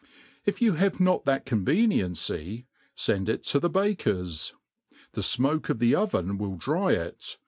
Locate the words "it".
3.29-3.43, 6.93-7.37